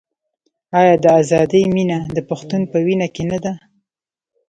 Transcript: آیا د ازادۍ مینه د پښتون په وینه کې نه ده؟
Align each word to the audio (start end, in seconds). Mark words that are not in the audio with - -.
آیا 0.79 0.95
د 1.03 1.05
ازادۍ 1.21 1.63
مینه 1.75 1.99
د 2.15 2.17
پښتون 2.29 2.61
په 2.71 2.77
وینه 2.85 3.07
کې 3.15 3.23
نه 3.31 3.37
ده؟ 3.43 3.53